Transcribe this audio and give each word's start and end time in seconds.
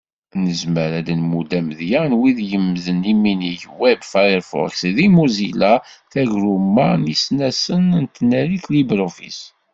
Nezmer 0.43 0.91
ad 0.99 1.03
d-nmudd 1.07 1.51
amedya 1.59 2.01
n 2.09 2.13
wid 2.19 2.39
yemmden: 2.51 2.99
Iminig 3.13 3.61
Web 3.79 3.99
Firefox 4.13 4.77
n 4.95 4.97
Mozilla, 5.15 5.73
tagrumma 6.11 6.89
n 7.01 7.09
yisnasen 7.11 7.85
n 8.03 8.05
tnarit 8.15 8.65
LibreOffice. 8.73 9.41